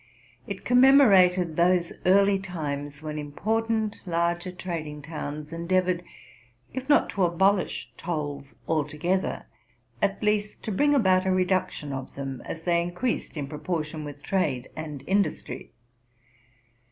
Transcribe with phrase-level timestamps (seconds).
[0.47, 6.03] It commemorated those early times when impor tant larger trading towns endeavored,
[6.73, 9.45] if not to abolish tolls altogether,
[10.01, 14.23] at least to bring about a reduction of them, as they increased in proportion with
[14.23, 15.71] trade and industry.